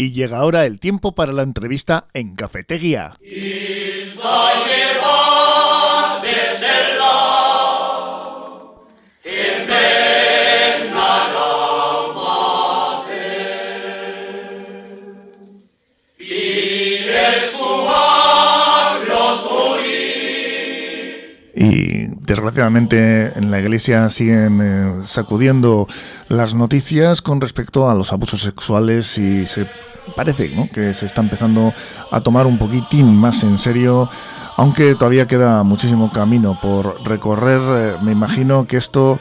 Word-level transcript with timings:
Y 0.00 0.12
llega 0.12 0.38
ahora 0.38 0.64
el 0.64 0.80
tiempo 0.80 1.14
para 1.14 1.30
la 1.30 1.42
entrevista 1.42 2.08
en 2.14 2.34
Cafetería. 2.34 3.18
Y 3.20 4.08
desgraciadamente 22.06 23.38
en 23.38 23.50
la 23.50 23.60
iglesia 23.60 24.08
siguen 24.08 24.60
eh, 24.62 25.02
sacudiendo 25.04 25.86
las 26.28 26.54
noticias 26.54 27.20
con 27.20 27.42
respecto 27.42 27.90
a 27.90 27.94
los 27.94 28.14
abusos 28.14 28.40
sexuales 28.40 29.18
y 29.18 29.46
se 29.46 29.68
parece 30.14 30.50
que 30.72 30.94
se 30.94 31.06
está 31.06 31.20
empezando 31.20 31.72
a 32.10 32.20
tomar 32.20 32.46
un 32.46 32.58
poquitín 32.58 33.16
más 33.16 33.42
en 33.44 33.58
serio, 33.58 34.08
aunque 34.56 34.94
todavía 34.94 35.26
queda 35.26 35.62
muchísimo 35.62 36.12
camino 36.12 36.58
por 36.60 37.06
recorrer. 37.06 37.60
Eh, 37.60 37.96
me 38.02 38.12
imagino 38.12 38.66
que 38.66 38.76
esto 38.76 39.18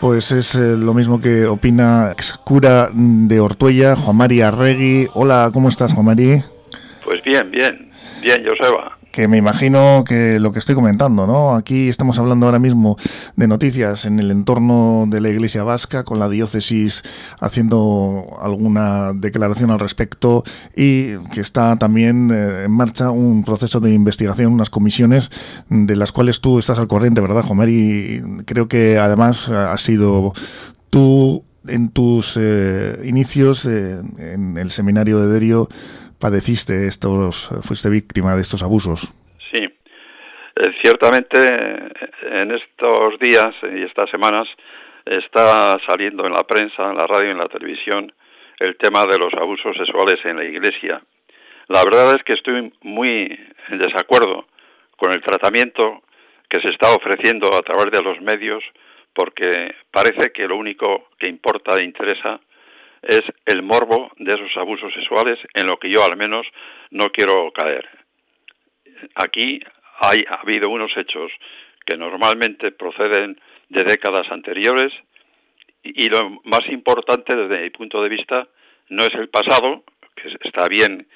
pues 0.00 0.32
es 0.32 0.54
eh, 0.54 0.76
lo 0.76 0.94
mismo 0.94 1.20
que 1.20 1.46
opina 1.46 2.10
ex 2.12 2.40
de 2.92 3.40
Ortuella, 3.40 3.96
Juan 3.96 4.16
Mari 4.16 4.40
Arregui. 4.40 5.08
Hola, 5.14 5.50
¿cómo 5.52 5.68
estás, 5.68 5.92
Juan 5.92 6.06
Mari? 6.06 6.42
Pues 7.04 7.22
bien, 7.24 7.50
bien, 7.50 7.90
bien, 8.22 8.42
Joseba 8.44 8.99
que 9.10 9.26
me 9.28 9.36
imagino 9.36 10.04
que 10.06 10.38
lo 10.38 10.52
que 10.52 10.58
estoy 10.58 10.74
comentando, 10.74 11.26
¿no? 11.26 11.54
Aquí 11.54 11.88
estamos 11.88 12.18
hablando 12.18 12.46
ahora 12.46 12.58
mismo 12.58 12.96
de 13.36 13.48
noticias 13.48 14.06
en 14.06 14.20
el 14.20 14.30
entorno 14.30 15.06
de 15.08 15.20
la 15.20 15.28
Iglesia 15.28 15.64
Vasca, 15.64 16.04
con 16.04 16.18
la 16.18 16.28
diócesis 16.28 17.02
haciendo 17.40 18.38
alguna 18.40 19.12
declaración 19.12 19.70
al 19.70 19.80
respecto 19.80 20.44
y 20.76 21.16
que 21.32 21.40
está 21.40 21.76
también 21.76 22.30
eh, 22.32 22.64
en 22.64 22.70
marcha 22.70 23.10
un 23.10 23.44
proceso 23.44 23.80
de 23.80 23.92
investigación, 23.92 24.52
unas 24.52 24.70
comisiones 24.70 25.30
de 25.68 25.96
las 25.96 26.12
cuales 26.12 26.40
tú 26.40 26.58
estás 26.58 26.78
al 26.78 26.88
corriente, 26.88 27.20
¿verdad, 27.20 27.42
Jomer? 27.42 27.68
Y 27.68 28.22
creo 28.46 28.68
que 28.68 28.98
además 28.98 29.48
has 29.48 29.80
sido 29.80 30.32
tú 30.90 31.44
en 31.66 31.88
tus 31.88 32.38
eh, 32.40 33.00
inicios 33.04 33.66
eh, 33.66 34.00
en 34.18 34.56
el 34.56 34.70
seminario 34.70 35.20
de 35.20 35.28
Derio 35.28 35.68
padeciste 36.20 36.86
estos, 36.86 37.48
fuiste 37.66 37.88
víctima 37.88 38.34
de 38.34 38.42
estos 38.42 38.62
abusos. 38.62 39.12
Sí, 39.52 39.64
eh, 39.64 40.70
ciertamente 40.82 41.38
en 42.22 42.50
estos 42.52 43.18
días 43.20 43.54
y 43.62 43.82
estas 43.82 44.10
semanas 44.10 44.46
está 45.06 45.76
saliendo 45.88 46.26
en 46.26 46.32
la 46.32 46.44
prensa, 46.44 46.90
en 46.90 46.96
la 46.96 47.06
radio 47.06 47.28
y 47.28 47.32
en 47.32 47.38
la 47.38 47.48
televisión 47.48 48.12
el 48.58 48.76
tema 48.76 49.04
de 49.10 49.18
los 49.18 49.32
abusos 49.34 49.74
sexuales 49.76 50.16
en 50.24 50.36
la 50.36 50.44
iglesia. 50.44 51.02
La 51.68 51.82
verdad 51.82 52.14
es 52.14 52.22
que 52.24 52.34
estoy 52.34 52.72
muy 52.82 53.38
en 53.68 53.78
desacuerdo 53.78 54.46
con 54.96 55.12
el 55.12 55.22
tratamiento 55.22 56.02
que 56.48 56.60
se 56.60 56.72
está 56.72 56.92
ofreciendo 56.92 57.48
a 57.48 57.62
través 57.62 57.90
de 57.90 58.02
los 58.02 58.20
medios 58.20 58.62
porque 59.14 59.74
parece 59.90 60.30
que 60.32 60.46
lo 60.46 60.56
único 60.56 61.08
que 61.18 61.30
importa 61.30 61.76
e 61.76 61.84
interesa 61.84 62.40
es 63.02 63.22
el 63.46 63.62
morbo 63.62 64.10
de 64.18 64.32
esos 64.32 64.56
abusos 64.56 64.92
sexuales 64.92 65.38
en 65.54 65.66
lo 65.66 65.78
que 65.78 65.90
yo 65.90 66.04
al 66.04 66.16
menos 66.16 66.46
no 66.90 67.10
quiero 67.10 67.50
caer. 67.52 67.88
Aquí 69.14 69.60
hay, 70.00 70.18
ha 70.28 70.40
habido 70.40 70.70
unos 70.70 70.94
hechos 70.96 71.32
que 71.86 71.96
normalmente 71.96 72.72
proceden 72.72 73.40
de 73.68 73.84
décadas 73.84 74.30
anteriores 74.30 74.92
y, 75.82 76.08
lo 76.08 76.40
más 76.44 76.66
importante 76.68 77.34
desde 77.34 77.62
mi 77.62 77.70
punto 77.70 78.02
de 78.02 78.08
vista 78.08 78.48
no 78.88 79.04
es 79.04 79.14
el 79.14 79.28
pasado, 79.28 79.84
que 80.14 80.28
está 80.42 80.66
bien 80.68 81.08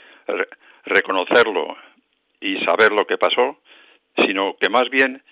reconocerlo 0.85 1.77
y 2.41 2.57
saber 2.65 2.93
lo 2.93 3.07
que 3.07 3.19
pasó, 3.19 3.59
sino 4.19 4.57
que 4.59 4.71
más 4.71 4.89
bien 4.91 5.23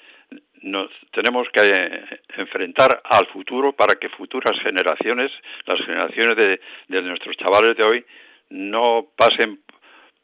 nos 0.63 0.91
tenemos 1.13 1.47
que 1.53 1.61
eh, 1.69 2.21
enfrentar 2.37 3.01
al 3.05 3.27
futuro 3.29 3.73
para 3.73 3.95
que 3.95 4.09
futuras 4.11 4.59
generaciones, 4.63 5.31
las 5.67 5.85
generaciones 5.85 6.37
de, 6.37 6.61
de 6.89 7.03
nuestros 7.03 7.37
chavales 7.37 7.77
de 7.77 7.85
hoy, 7.85 8.05
no 8.51 9.07
pasen 9.17 9.61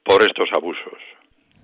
por 0.02 0.22
estos 0.22 0.48
abusos. 0.54 0.98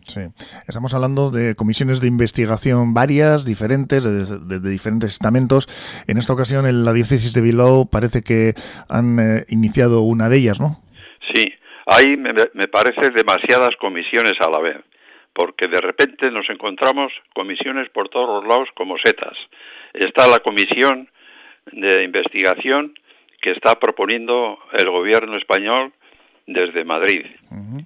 Sí, 0.06 0.20
estamos 0.68 0.92
hablando 0.94 1.30
de 1.30 1.54
comisiones 1.54 2.00
de 2.00 2.08
investigación 2.08 2.92
varias, 2.92 3.46
diferentes, 3.46 4.04
de, 4.04 4.70
diferentes 4.70 5.12
estamentos. 5.12 5.66
En 6.06 6.18
esta 6.18 6.34
ocasión, 6.34 6.66
en 6.66 6.84
la 6.84 6.92
diócesis 6.92 7.32
de 7.32 7.40
Bilbao 7.40 7.88
parece 7.90 8.22
que 8.22 8.52
han 8.90 9.18
eh, 9.18 9.44
iniciado 9.48 10.02
una 10.02 10.28
de 10.28 10.36
ellas, 10.36 10.60
¿no? 10.60 10.82
Sí, 11.32 11.50
hay, 11.86 12.18
me, 12.18 12.30
me 12.52 12.68
parece, 12.68 13.10
demasiadas 13.16 13.70
comisiones 13.80 14.34
a 14.40 14.50
la 14.50 14.60
vez 14.60 14.76
porque 15.34 15.66
de 15.68 15.80
repente 15.80 16.30
nos 16.30 16.48
encontramos 16.48 17.12
comisiones 17.34 17.90
por 17.90 18.08
todos 18.08 18.42
los 18.42 18.48
lados 18.48 18.68
como 18.74 18.96
setas. 19.04 19.36
Está 19.92 20.28
la 20.28 20.38
comisión 20.38 21.08
de 21.72 22.04
investigación 22.04 22.94
que 23.42 23.50
está 23.50 23.78
proponiendo 23.78 24.58
el 24.72 24.88
gobierno 24.90 25.36
español 25.36 25.92
desde 26.46 26.84
Madrid. 26.84 27.26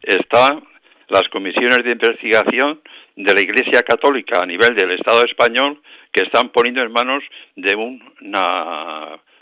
Están 0.03 0.63
las 1.09 1.29
comisiones 1.31 1.85
de 1.85 1.93
investigación 1.93 2.81
de 3.17 3.35
la 3.35 3.41
Iglesia 3.41 3.83
Católica 3.83 4.41
a 4.43 4.47
nivel 4.47 4.77
del 4.77 4.93
Estado 4.93 5.25
español 5.25 5.81
que 6.13 6.23
están 6.23 6.51
poniendo 6.51 6.83
en 6.83 6.93
manos 6.93 7.25
de 7.57 7.75
un, 7.75 8.03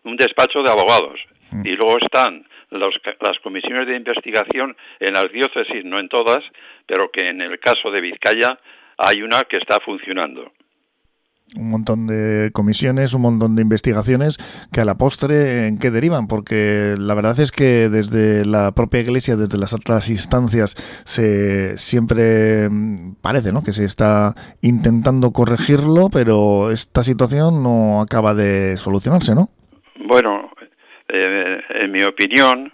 un 0.04 0.16
despacho 0.16 0.62
de 0.62 0.70
abogados. 0.70 1.20
Y 1.64 1.70
luego 1.70 1.98
están 1.98 2.46
las 2.70 3.38
comisiones 3.42 3.86
de 3.86 3.96
investigación 3.96 4.76
en 5.00 5.12
las 5.12 5.30
diócesis, 5.32 5.84
no 5.84 5.98
en 5.98 6.08
todas, 6.08 6.44
pero 6.86 7.10
que 7.10 7.28
en 7.28 7.40
el 7.40 7.58
caso 7.58 7.90
de 7.90 8.00
Vizcaya 8.00 8.58
hay 8.98 9.22
una 9.22 9.44
que 9.44 9.58
está 9.58 9.78
funcionando. 9.80 10.52
Un 11.54 11.70
montón 11.70 12.08
de 12.08 12.50
comisiones, 12.52 13.14
un 13.14 13.22
montón 13.22 13.54
de 13.54 13.62
investigaciones 13.62 14.36
que 14.72 14.80
a 14.80 14.84
la 14.84 14.96
postre 14.96 15.68
en 15.68 15.78
qué 15.78 15.92
derivan, 15.92 16.26
porque 16.26 16.96
la 16.98 17.14
verdad 17.14 17.38
es 17.38 17.52
que 17.52 17.88
desde 17.88 18.44
la 18.44 18.72
propia 18.72 19.00
Iglesia, 19.00 19.36
desde 19.36 19.56
las 19.56 19.72
altas 19.72 20.10
instancias, 20.10 20.74
se 21.04 21.78
siempre 21.78 22.68
mm, 22.68 23.14
parece 23.22 23.52
¿no? 23.52 23.62
que 23.62 23.72
se 23.72 23.84
está 23.84 24.34
intentando 24.60 25.30
corregirlo, 25.30 26.08
pero 26.12 26.72
esta 26.72 27.04
situación 27.04 27.62
no 27.62 28.00
acaba 28.00 28.34
de 28.34 28.76
solucionarse, 28.76 29.36
¿no? 29.36 29.48
Bueno, 30.08 30.45
eh, 31.08 31.64
en 31.68 31.92
mi 31.92 32.02
opinión, 32.02 32.72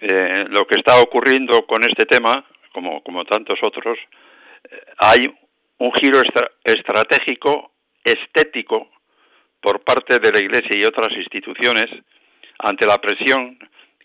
eh, 0.00 0.44
lo 0.48 0.66
que 0.66 0.78
está 0.78 1.00
ocurriendo 1.00 1.66
con 1.66 1.82
este 1.82 2.04
tema, 2.06 2.44
como, 2.72 3.02
como 3.02 3.24
tantos 3.24 3.58
otros, 3.62 3.98
eh, 4.64 4.84
hay 4.98 5.32
un 5.78 5.92
giro 5.94 6.20
estratégico, 6.64 7.72
estético, 8.04 8.90
por 9.60 9.80
parte 9.84 10.18
de 10.18 10.32
la 10.32 10.40
Iglesia 10.40 10.76
y 10.76 10.84
otras 10.84 11.16
instituciones 11.16 11.86
ante 12.58 12.84
la 12.84 12.98
presión 12.98 13.58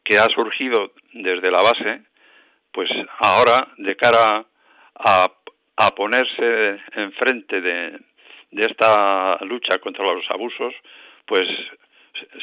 que 0.04 0.20
ha 0.20 0.26
surgido 0.26 0.94
desde 1.14 1.52
la 1.52 1.62
base, 1.64 2.02
pues 2.72 2.90
ahora 3.20 3.68
de 3.78 3.96
cara 3.96 4.46
a, 4.96 5.32
a 5.78 5.96
ponerse 5.96 6.80
enfrente 6.94 7.60
de, 7.60 8.00
de 8.52 8.66
esta 8.66 9.38
lucha 9.46 9.80
contra 9.80 10.06
los 10.06 10.30
abusos, 10.30 10.74
pues 11.26 11.44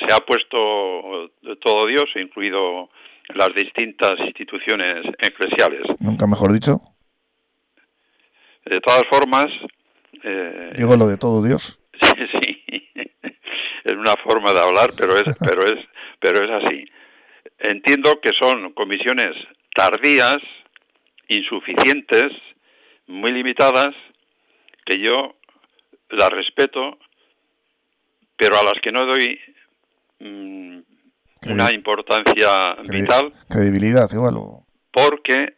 se 0.00 0.14
ha 0.14 0.18
puesto 0.18 1.30
todo 1.60 1.86
Dios, 1.86 2.04
incluido 2.16 2.90
las 3.34 3.48
distintas 3.54 4.12
instituciones 4.20 5.04
eclesiales. 5.18 5.82
Nunca 6.00 6.26
mejor 6.26 6.52
dicho. 6.52 6.80
De 8.64 8.80
todas 8.80 9.02
formas... 9.10 9.46
Eh, 10.22 10.70
Digo 10.76 10.96
lo 10.96 11.06
de 11.06 11.16
todo 11.16 11.42
Dios. 11.42 11.78
Sí, 12.00 12.26
sí. 12.40 12.90
Es 13.84 13.92
una 13.92 14.14
forma 14.22 14.52
de 14.52 14.60
hablar, 14.60 14.90
pero 14.96 15.14
es, 15.14 15.24
pero 15.40 15.62
es, 15.64 15.84
pero 16.18 16.44
es 16.44 16.50
así. 16.58 16.84
Entiendo 17.58 18.20
que 18.20 18.30
son 18.38 18.72
comisiones 18.72 19.30
tardías, 19.74 20.38
insuficientes, 21.28 22.32
muy 23.06 23.30
limitadas, 23.32 23.94
que 24.86 24.98
yo 24.98 25.34
las 26.10 26.30
respeto, 26.30 26.98
pero 28.36 28.56
a 28.58 28.62
las 28.62 28.74
que 28.82 28.92
no 28.92 29.04
doy 29.04 29.38
Mm, 30.24 30.80
una 31.50 31.70
importancia 31.70 32.74
vital. 32.88 33.32
Credibilidad, 33.50 34.10
igual. 34.10 34.36
Porque 34.90 35.54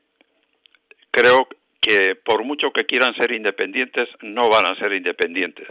creo 1.12 1.46
que 1.80 2.16
por 2.16 2.42
mucho 2.42 2.72
que 2.72 2.84
quieran 2.84 3.14
ser 3.14 3.30
independientes, 3.30 4.08
no 4.22 4.48
van 4.48 4.66
a 4.66 4.74
ser 4.76 4.92
independientes. 4.92 5.68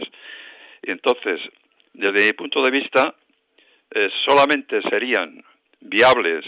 Entonces, 0.82 1.40
desde 1.92 2.26
mi 2.26 2.32
punto 2.32 2.62
de 2.62 2.70
vista, 2.70 3.14
eh, 3.90 4.08
solamente 4.26 4.80
serían 4.88 5.44
viables 5.80 6.46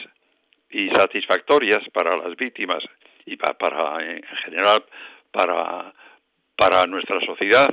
y 0.70 0.88
satisfactorias 0.88 1.80
para 1.92 2.16
las 2.16 2.34
víctimas 2.34 2.82
y 3.26 3.36
para, 3.36 4.02
en 4.02 4.22
general 4.44 4.84
para, 5.30 5.92
para 6.56 6.86
nuestra 6.86 7.20
sociedad 7.26 7.68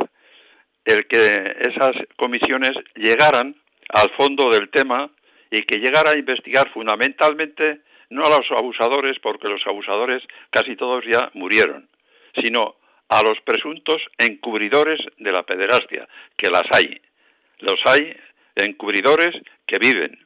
el 0.83 1.07
que 1.07 1.55
esas 1.61 1.93
comisiones 2.17 2.71
llegaran 2.95 3.55
al 3.89 4.09
fondo 4.17 4.49
del 4.49 4.69
tema 4.69 5.09
y 5.51 5.61
que 5.63 5.79
llegara 5.79 6.11
a 6.11 6.17
investigar 6.17 6.71
fundamentalmente 6.71 7.81
no 8.09 8.23
a 8.23 8.29
los 8.29 8.51
abusadores, 8.51 9.17
porque 9.21 9.47
los 9.47 9.65
abusadores 9.65 10.23
casi 10.49 10.75
todos 10.75 11.03
ya 11.11 11.29
murieron, 11.33 11.87
sino 12.37 12.75
a 13.09 13.21
los 13.21 13.39
presuntos 13.41 14.01
encubridores 14.17 14.99
de 15.17 15.31
la 15.31 15.43
pederastia, 15.43 16.07
que 16.35 16.49
las 16.49 16.63
hay. 16.71 16.99
Los 17.59 17.79
hay 17.85 18.15
encubridores 18.55 19.35
que 19.65 19.77
viven. 19.79 20.19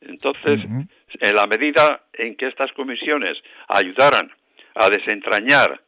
Entonces, 0.00 0.60
en 0.64 1.34
la 1.34 1.46
medida 1.46 2.04
en 2.12 2.36
que 2.36 2.46
estas 2.46 2.72
comisiones 2.72 3.36
ayudaran 3.68 4.30
a 4.74 4.88
desentrañar 4.88 5.80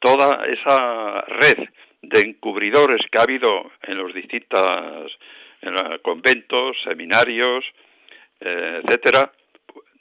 toda 0.00 0.44
esa 0.46 1.20
red 1.22 1.68
de 2.02 2.20
encubridores 2.20 3.02
que 3.10 3.18
ha 3.18 3.22
habido 3.22 3.70
en 3.82 3.98
distintos 5.62 6.00
conventos, 6.02 6.76
seminarios, 6.84 7.64
eh, 8.40 8.80
etcétera, 8.82 9.32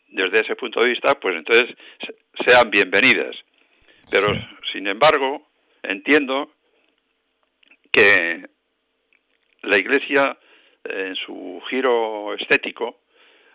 desde 0.08 0.42
ese 0.42 0.56
punto 0.56 0.82
de 0.82 0.90
vista, 0.90 1.16
pues 1.20 1.36
entonces 1.36 1.76
sean 2.46 2.70
bienvenidas. 2.70 3.36
Pero, 4.10 4.28
sin 4.74 4.88
embargo, 4.88 5.48
entiendo 5.84 6.52
que 7.92 8.46
la 9.64 9.78
Iglesia, 9.78 10.38
en 10.84 11.16
su 11.16 11.62
giro 11.70 12.34
estético, 12.34 13.02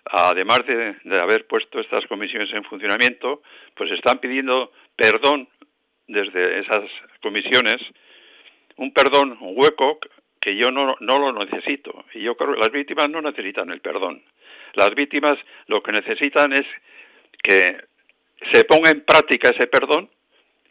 además 0.05 0.61
de, 0.67 0.95
haber 1.21 1.47
puesto 1.47 1.81
estas 1.81 2.07
comisiones 2.07 2.49
en 2.53 2.65
funcionamiento, 2.65 3.43
pues 3.75 3.91
están 3.91 4.19
pidiendo 4.19 4.73
perdón 4.95 5.49
desde 6.07 6.61
esas 6.61 6.89
comisiones, 7.21 7.83
un 8.77 8.93
perdón 8.93 9.37
hueco 9.41 9.99
que 10.47 10.57
yo 10.57 10.71
no, 10.71 10.87
no 11.01 11.19
lo 11.19 11.45
necesito. 11.45 12.05
Y 12.15 12.23
yo 12.23 12.37
creo 12.37 12.55
que 12.55 12.61
las 12.61 12.71
víctimas 12.71 13.11
no 13.11 13.21
necesitan 13.21 13.69
el 13.71 13.81
perdón. 13.81 14.23
Las 14.75 14.91
víctimas 14.95 15.37
lo 15.67 15.83
que 15.83 15.91
necesitan 15.91 16.53
es 16.53 16.65
que 17.43 17.77
se 18.53 18.63
ponga 18.63 18.93
en 18.93 19.01
práctica 19.01 19.51
ese 19.51 19.67
perdón 19.67 20.09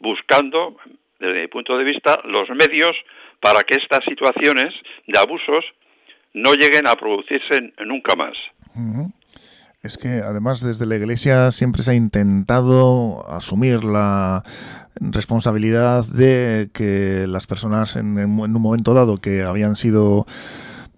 buscando, 0.00 0.78
desde 1.20 1.42
mi 1.42 1.48
punto 1.48 1.76
de 1.76 1.84
vista, 1.84 2.18
los 2.24 2.48
medios 2.50 2.92
para 3.40 3.60
que 3.64 3.74
estas 3.74 4.00
situaciones 4.08 4.72
de 5.06 5.18
abusos 5.18 5.64
no 6.32 6.54
lleguen 6.54 6.86
a 6.86 6.96
producirse 6.96 7.74
nunca 7.84 8.16
más. 8.16 8.34
Es 9.82 9.98
que 9.98 10.08
además 10.24 10.62
desde 10.62 10.86
la 10.86 10.96
Iglesia 10.96 11.50
siempre 11.50 11.82
se 11.82 11.90
ha 11.90 11.94
intentado 11.94 13.28
asumir 13.28 13.84
la 13.84 14.42
responsabilidad 15.00 16.06
de 16.06 16.70
que 16.72 17.26
las 17.26 17.46
personas 17.46 17.96
en, 17.96 18.18
un 18.18 18.52
momento 18.52 18.94
dado 18.94 19.18
que 19.18 19.42
habían 19.42 19.76
sido 19.76 20.26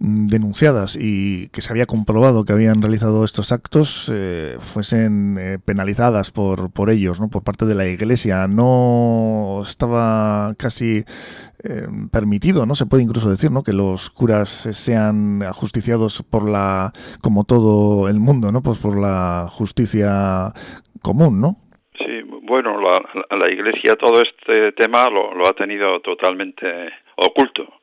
Mm, 0.00 0.27
denunciadas 0.29 0.95
y 0.95 1.49
que 1.49 1.61
se 1.61 1.73
había 1.73 1.87
comprobado 1.87 2.45
que 2.45 2.53
habían 2.53 2.81
realizado 2.83 3.25
estos 3.25 3.50
actos 3.50 4.09
eh, 4.12 4.56
fuesen 4.61 5.37
eh, 5.41 5.59
penalizadas 5.59 6.31
por, 6.31 6.71
por 6.71 6.91
ellos, 6.91 7.19
¿no? 7.19 7.29
por 7.29 7.43
parte 7.43 7.67
de 7.67 7.75
la 7.75 7.87
Iglesia. 7.87 8.47
No 8.47 9.61
estaba 9.67 10.55
casi 10.56 11.05
eh, 11.65 11.89
permitido, 12.12 12.65
no 12.65 12.77
se 12.77 12.87
puede 12.87 13.03
incluso 13.03 13.29
decir, 13.29 13.50
¿no? 13.50 13.65
que 13.65 13.73
los 13.73 14.09
curas 14.11 14.69
sean 14.71 15.43
ajusticiados 15.43 16.23
por 16.23 16.49
la, 16.49 16.93
como 17.21 17.43
todo 17.43 18.09
el 18.09 18.21
mundo, 18.21 18.53
¿no? 18.53 18.62
pues 18.62 18.79
por 18.79 18.97
la 18.97 19.49
justicia 19.50 20.53
común, 21.03 21.41
¿no? 21.41 21.68
Sí, 22.88 22.94
bueno, 22.94 23.08
la, 23.31 23.50
Iglesia 23.50 23.96
todo 23.96 24.23
este 24.23 24.73
tema 24.73 25.08
lo, 25.11 25.46
ha 25.46 25.52
tenido 25.52 26.00
totalmente 26.00 26.93
oculto 27.17 27.81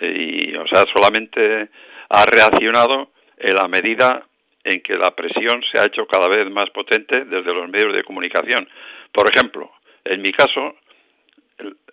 y, 0.00 0.54
o 0.56 0.66
sea, 0.66 0.84
solamente 0.92 1.68
ha 2.08 2.24
reaccionado 2.24 3.10
en 3.36 3.54
la 3.54 3.68
medida 3.68 4.24
en 4.64 4.80
que 4.80 4.94
la 4.94 5.10
presión 5.12 5.62
se 5.70 5.78
ha 5.78 5.86
hecho 5.86 6.06
cada 6.06 6.28
vez 6.28 6.50
más 6.50 6.70
potente 6.70 7.24
desde 7.24 7.54
los 7.54 7.68
medios 7.68 7.94
de 7.94 8.04
comunicación. 8.04 8.68
Por 9.12 9.28
ejemplo, 9.28 9.70
en 10.04 10.22
mi 10.22 10.30
caso, 10.30 10.76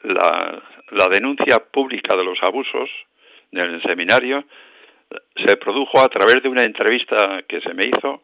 la, 0.04 0.62
la 0.92 1.08
denuncia 1.08 1.60
pública 1.60 2.16
de 2.16 2.24
los 2.24 2.42
abusos 2.42 2.90
en 3.52 3.60
el 3.60 3.82
seminario 3.84 4.44
se 5.46 5.58
produjo 5.58 6.02
a 6.02 6.10
través 6.10 6.42
de 6.44 6.50
una 6.50 6.64
entrevista 6.64 7.44
que 7.48 7.62
se 7.62 7.74
me 7.74 7.88
hizo 7.88 8.24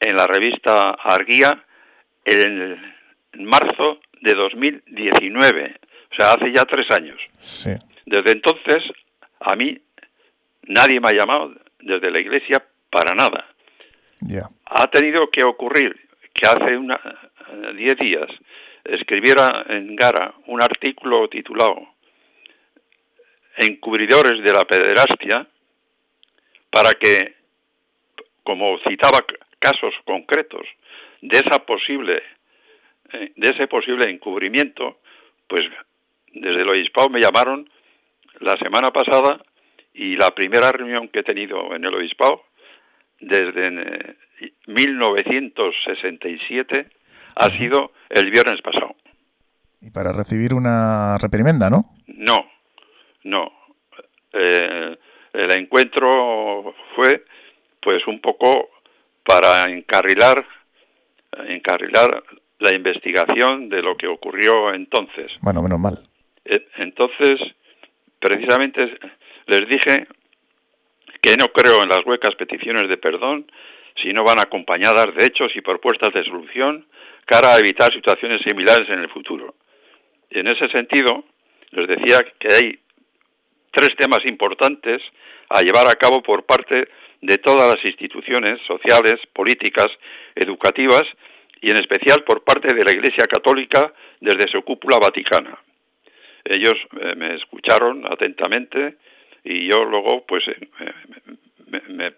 en 0.00 0.16
la 0.16 0.26
revista 0.26 0.90
Arguía 0.92 1.64
en, 2.24 2.97
marzo 3.34 4.00
de 4.20 4.32
2019, 4.34 5.76
o 6.10 6.14
sea, 6.14 6.32
hace 6.32 6.52
ya 6.52 6.64
tres 6.64 6.86
años. 6.90 7.20
Desde 8.06 8.32
entonces 8.32 8.82
a 9.40 9.56
mí 9.56 9.78
nadie 10.62 11.00
me 11.00 11.08
ha 11.08 11.12
llamado 11.12 11.54
desde 11.80 12.10
la 12.10 12.20
iglesia 12.20 12.64
para 12.90 13.14
nada. 13.14 13.46
Ha 14.66 14.86
tenido 14.88 15.30
que 15.30 15.44
ocurrir 15.44 15.94
que 16.34 16.48
hace 16.48 16.76
una, 16.76 17.00
diez 17.76 17.96
días 17.96 18.28
escribiera 18.84 19.64
en 19.68 19.94
Gara 19.96 20.34
un 20.46 20.62
artículo 20.62 21.28
titulado 21.28 21.94
Encubridores 23.56 24.42
de 24.44 24.52
la 24.52 24.64
pederastia 24.64 25.46
para 26.70 26.90
que, 26.92 27.34
como 28.44 28.78
citaba 28.88 29.24
casos 29.58 29.92
concretos 30.04 30.64
de 31.20 31.38
esa 31.38 31.58
posible 31.66 32.22
eh, 33.12 33.32
de 33.36 33.48
ese 33.48 33.68
posible 33.68 34.10
encubrimiento, 34.10 34.98
pues 35.46 35.62
desde 36.32 36.62
el 36.62 36.68
obispado 36.68 37.08
me 37.08 37.20
llamaron 37.20 37.70
la 38.40 38.56
semana 38.56 38.90
pasada 38.90 39.40
y 39.94 40.16
la 40.16 40.30
primera 40.30 40.70
reunión 40.70 41.08
que 41.08 41.20
he 41.20 41.24
tenido 41.24 41.74
en 41.74 41.84
el 41.84 41.94
obispado 41.94 42.42
desde 43.20 44.16
1967 44.66 46.80
eh, 46.80 46.86
ha 47.36 47.46
sido 47.56 47.92
el 48.10 48.30
viernes 48.30 48.60
pasado. 48.62 48.94
Y 49.80 49.90
para 49.90 50.12
recibir 50.12 50.52
una 50.54 51.18
reprimenda, 51.18 51.70
¿no? 51.70 51.84
No, 52.06 52.48
no. 53.24 53.50
Eh, 54.32 54.96
el 55.32 55.58
encuentro 55.58 56.74
fue 56.94 57.24
pues 57.80 58.06
un 58.06 58.20
poco 58.20 58.68
para 59.24 59.64
encarrilar 59.70 60.46
encarrilar 61.46 62.22
la 62.58 62.74
investigación 62.74 63.68
de 63.68 63.82
lo 63.82 63.96
que 63.96 64.06
ocurrió 64.06 64.74
entonces. 64.74 65.32
Bueno, 65.40 65.62
menos 65.62 65.78
mal. 65.78 65.98
Eh, 66.44 66.66
entonces, 66.76 67.40
precisamente 68.18 68.98
les 69.46 69.68
dije 69.68 70.06
que 71.20 71.36
no 71.36 71.46
creo 71.46 71.82
en 71.82 71.88
las 71.88 72.04
huecas 72.04 72.34
peticiones 72.36 72.88
de 72.88 72.96
perdón 72.96 73.50
si 74.00 74.10
no 74.10 74.22
van 74.22 74.40
acompañadas 74.40 75.14
de 75.16 75.24
hechos 75.24 75.50
y 75.54 75.60
propuestas 75.60 76.12
de 76.12 76.24
solución 76.24 76.86
cara 77.26 77.54
a 77.54 77.58
evitar 77.58 77.92
situaciones 77.92 78.40
similares 78.42 78.88
en 78.88 79.00
el 79.00 79.10
futuro. 79.10 79.54
Y 80.30 80.40
en 80.40 80.48
ese 80.48 80.70
sentido, 80.70 81.24
les 81.72 81.88
decía 81.88 82.20
que 82.38 82.48
hay 82.54 82.78
tres 83.70 83.90
temas 83.96 84.20
importantes 84.26 85.02
a 85.50 85.60
llevar 85.60 85.86
a 85.86 85.94
cabo 85.94 86.22
por 86.22 86.44
parte 86.44 86.88
de 87.20 87.36
todas 87.38 87.74
las 87.74 87.84
instituciones 87.84 88.60
sociales, 88.66 89.16
políticas, 89.34 89.88
educativas 90.34 91.02
y 91.60 91.70
en 91.70 91.76
especial 91.78 92.24
por 92.24 92.44
parte 92.44 92.74
de 92.74 92.84
la 92.84 92.92
Iglesia 92.92 93.26
Católica 93.26 93.92
desde 94.20 94.50
su 94.50 94.62
cúpula 94.62 94.98
vaticana 94.98 95.58
ellos 96.48 96.74
eh, 97.00 97.14
me 97.14 97.36
escucharon 97.36 98.04
atentamente 98.10 98.96
y 99.44 99.68
yo 99.70 99.84
luego 99.84 100.24
pues 100.26 100.44
eh, 100.48 100.68
me, 101.66 102.12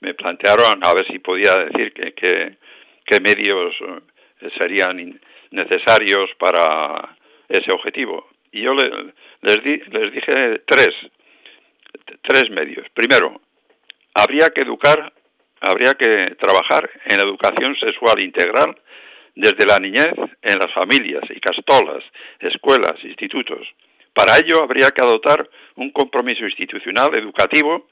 me, 0.00 0.14
plantearon 0.14 0.84
a 0.84 0.92
ver 0.92 1.06
si 1.06 1.18
podía 1.20 1.54
decir 1.54 1.92
que, 1.92 2.12
que, 2.12 3.20
medios 3.20 3.74
eh, 3.80 4.50
serían 4.58 5.20
necesarios 5.50 6.30
para 6.38 7.16
ese 7.48 7.72
objetivo. 7.72 8.28
Y 8.52 8.62
yo 8.62 8.72
les, 8.74 9.62
di, 9.62 9.78
les 9.90 10.12
dije 10.12 10.62
tres, 10.66 10.90
tres 12.22 12.50
medios. 12.50 12.86
Primero, 12.94 13.40
habría 14.14 14.50
que 14.50 14.62
educar, 14.62 15.12
habría 15.60 15.94
que 15.94 16.36
trabajar 16.36 16.88
en 17.06 17.20
educación 17.20 17.76
sexual 17.76 18.22
integral 18.22 18.76
desde 19.34 19.66
la 19.66 19.78
niñez 19.78 20.12
en 20.42 20.58
las 20.58 20.72
familias 20.74 21.22
y 21.30 21.40
castolas, 21.40 22.02
escuelas, 22.40 22.94
institutos. 23.04 23.66
Para 24.12 24.36
ello 24.36 24.62
habría 24.62 24.90
que 24.90 25.04
adoptar 25.04 25.48
un 25.76 25.90
compromiso 25.90 26.44
institucional 26.44 27.16
educativo 27.16 27.86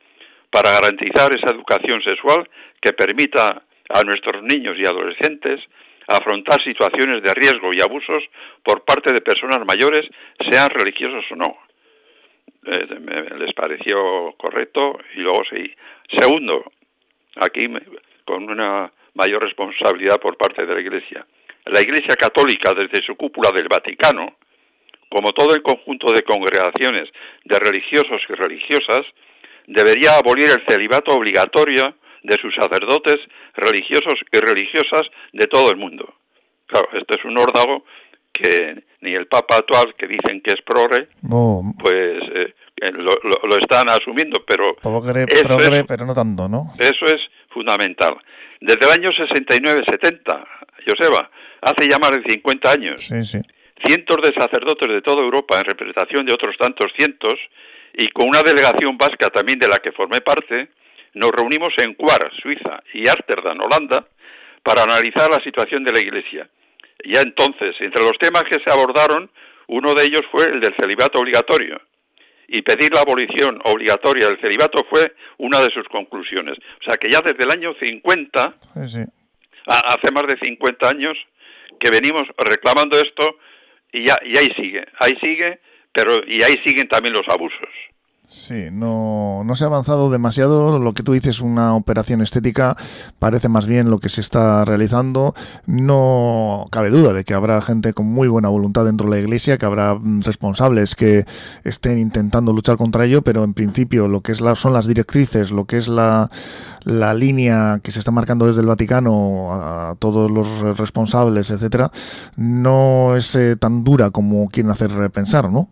para 0.50 0.72
garantizar 0.72 1.30
esa 1.36 1.50
educación 1.50 2.02
sexual 2.02 2.48
que 2.80 2.92
permita 2.92 3.62
a 3.88 4.02
nuestros 4.02 4.42
niños 4.42 4.76
y 4.78 4.86
adolescentes 4.86 5.60
afrontar 6.08 6.62
situaciones 6.62 7.22
de 7.22 7.34
riesgo 7.34 7.72
y 7.72 7.80
abusos 7.80 8.22
por 8.62 8.84
parte 8.84 9.12
de 9.12 9.20
personas 9.20 9.64
mayores, 9.66 10.08
sean 10.50 10.70
religiosos 10.70 11.24
o 11.30 11.36
no. 11.36 11.58
Eh, 12.64 13.34
les 13.38 13.52
pareció 13.54 14.34
correcto 14.36 14.98
y 15.14 15.20
luego 15.20 15.42
sí. 15.50 15.72
Segundo, 16.16 16.72
aquí 17.36 17.66
con 18.24 18.48
una 18.50 18.92
mayor 19.14 19.42
responsabilidad 19.42 20.20
por 20.20 20.36
parte 20.36 20.66
de 20.66 20.74
la 20.74 20.80
Iglesia 20.80 21.26
la 21.66 21.80
Iglesia 21.80 22.14
Católica 22.16 22.72
desde 22.74 23.04
su 23.04 23.16
cúpula 23.16 23.50
del 23.50 23.68
Vaticano, 23.68 24.36
como 25.08 25.32
todo 25.32 25.54
el 25.54 25.62
conjunto 25.62 26.12
de 26.12 26.22
congregaciones 26.22 27.08
de 27.44 27.58
religiosos 27.58 28.22
y 28.28 28.32
religiosas, 28.34 29.02
debería 29.66 30.16
abolir 30.16 30.48
el 30.48 30.64
celibato 30.68 31.14
obligatorio 31.14 31.96
de 32.22 32.36
sus 32.40 32.54
sacerdotes 32.54 33.16
religiosos 33.54 34.14
y 34.32 34.38
religiosas 34.38 35.02
de 35.32 35.46
todo 35.46 35.70
el 35.70 35.76
mundo. 35.76 36.14
Claro, 36.66 36.88
esto 36.92 37.18
es 37.18 37.24
un 37.24 37.38
órdago 37.38 37.84
que 38.32 38.84
ni 39.00 39.14
el 39.14 39.26
Papa 39.26 39.56
actual, 39.56 39.94
que 39.96 40.06
dicen 40.06 40.40
que 40.42 40.52
es 40.52 40.62
progre, 40.62 41.08
pues 41.78 42.22
eh, 42.34 42.54
lo, 42.92 43.56
están 43.58 43.88
asumiendo, 43.88 44.44
pero 44.46 44.74
progre, 44.76 45.84
pero 45.84 46.04
no 46.06 46.14
tanto, 46.14 46.48
¿no? 46.48 46.72
Eso 46.78 47.04
es 47.06 47.20
fundamental. 47.48 48.16
Desde 48.60 48.86
el 48.86 48.92
año 48.92 49.10
69-70, 49.10 50.46
Joseba, 50.86 51.30
hace 51.60 51.88
ya 51.88 51.98
más 51.98 52.12
de 52.12 52.22
50 52.28 52.70
años, 52.70 53.00
cientos 53.02 54.16
de 54.22 54.32
sacerdotes 54.38 54.88
de 54.88 55.02
toda 55.02 55.22
Europa, 55.22 55.58
en 55.58 55.64
representación 55.64 56.26
de 56.26 56.34
otros 56.34 56.56
tantos 56.58 56.92
cientos, 56.96 57.34
y 57.94 58.08
con 58.08 58.28
una 58.28 58.42
delegación 58.42 58.96
vasca 58.98 59.30
también 59.30 59.58
de 59.58 59.68
la 59.68 59.78
que 59.78 59.92
formé 59.92 60.20
parte, 60.20 60.68
nos 61.14 61.30
reunimos 61.30 61.70
en 61.78 61.94
Cuar, 61.94 62.30
Suiza, 62.42 62.82
y 62.92 63.08
Ámsterdam, 63.08 63.58
Holanda, 63.60 64.06
para 64.62 64.82
analizar 64.82 65.30
la 65.30 65.42
situación 65.42 65.82
de 65.82 65.92
la 65.92 66.00
Iglesia. 66.00 66.48
Ya 67.04 67.22
entonces, 67.22 67.74
entre 67.80 68.02
los 68.02 68.18
temas 68.18 68.44
que 68.44 68.60
se 68.62 68.70
abordaron, 68.70 69.30
uno 69.68 69.94
de 69.94 70.04
ellos 70.04 70.22
fue 70.30 70.44
el 70.44 70.60
del 70.60 70.74
celibato 70.78 71.20
obligatorio. 71.20 71.80
Y 72.48 72.62
pedir 72.62 72.92
la 72.92 73.00
abolición 73.00 73.60
obligatoria 73.64 74.28
del 74.28 74.40
celibato 74.40 74.84
fue 74.88 75.14
una 75.38 75.60
de 75.60 75.72
sus 75.74 75.86
conclusiones. 75.88 76.56
O 76.80 76.84
sea 76.84 76.96
que 76.96 77.10
ya 77.10 77.20
desde 77.20 77.44
el 77.44 77.50
año 77.50 77.74
50, 77.80 78.54
hace 79.66 80.12
más 80.12 80.24
de 80.28 80.38
50 80.42 80.88
años, 80.88 81.16
que 81.78 81.90
venimos 81.90 82.22
reclamando 82.38 82.96
esto 82.98 83.38
y, 83.92 84.06
ya, 84.06 84.16
y 84.24 84.36
ahí 84.36 84.48
sigue, 84.56 84.84
ahí 85.00 85.12
sigue, 85.22 85.60
pero 85.92 86.16
y 86.26 86.42
ahí 86.42 86.54
siguen 86.64 86.88
también 86.88 87.14
los 87.14 87.26
abusos. 87.28 87.68
Sí, 88.28 88.70
no, 88.72 89.42
no 89.44 89.54
se 89.54 89.64
ha 89.64 89.68
avanzado 89.68 90.10
demasiado. 90.10 90.80
Lo 90.80 90.92
que 90.92 91.04
tú 91.04 91.12
dices, 91.12 91.40
una 91.40 91.76
operación 91.76 92.20
estética, 92.22 92.76
parece 93.20 93.48
más 93.48 93.68
bien 93.68 93.88
lo 93.88 93.98
que 93.98 94.08
se 94.08 94.20
está 94.20 94.64
realizando. 94.64 95.34
No 95.66 96.66
cabe 96.72 96.90
duda 96.90 97.12
de 97.12 97.22
que 97.22 97.34
habrá 97.34 97.62
gente 97.62 97.92
con 97.92 98.06
muy 98.06 98.26
buena 98.26 98.48
voluntad 98.48 98.84
dentro 98.84 99.08
de 99.08 99.16
la 99.16 99.22
Iglesia, 99.22 99.58
que 99.58 99.66
habrá 99.66 99.94
mm, 99.94 100.22
responsables 100.22 100.96
que 100.96 101.24
estén 101.62 101.98
intentando 101.98 102.52
luchar 102.52 102.76
contra 102.76 103.04
ello, 103.04 103.22
pero 103.22 103.44
en 103.44 103.54
principio 103.54 104.08
lo 104.08 104.22
que 104.22 104.32
es 104.32 104.40
la, 104.40 104.56
son 104.56 104.72
las 104.72 104.88
directrices, 104.88 105.52
lo 105.52 105.64
que 105.66 105.76
es 105.76 105.86
la, 105.88 106.28
línea 106.84 107.80
que 107.82 107.92
se 107.92 108.00
está 108.00 108.10
marcando 108.10 108.46
desde 108.46 108.60
el 108.60 108.66
Vaticano 108.66 109.52
a, 109.52 109.94
todos 109.98 110.30
los 110.30 110.76
responsables, 110.76 111.50
etcétera, 111.50 111.90
no 112.36 113.16
es 113.16 113.34
eh, 113.36 113.56
tan 113.56 113.84
dura 113.84 114.10
como 114.10 114.48
quieren 114.48 114.70
hacer 114.70 114.90
pensar, 115.10 115.50
¿no? 115.50 115.68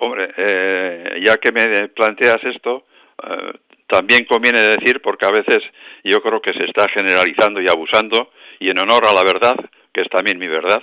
Hombre, 0.00 0.30
eh, 0.36 0.81
ya 1.24 1.36
que 1.36 1.52
me 1.52 1.88
planteas 1.88 2.38
esto, 2.44 2.84
eh, 3.22 3.52
también 3.88 4.24
conviene 4.24 4.60
decir, 4.60 5.00
porque 5.02 5.26
a 5.26 5.30
veces 5.30 5.58
yo 6.04 6.20
creo 6.22 6.40
que 6.40 6.52
se 6.54 6.64
está 6.64 6.86
generalizando 6.94 7.60
y 7.60 7.68
abusando, 7.68 8.30
y 8.58 8.70
en 8.70 8.78
honor 8.78 9.06
a 9.06 9.12
la 9.12 9.22
verdad, 9.22 9.56
que 9.92 10.02
es 10.02 10.08
también 10.08 10.38
mi 10.38 10.48
verdad, 10.48 10.82